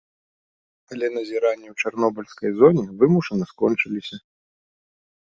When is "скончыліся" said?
3.51-4.17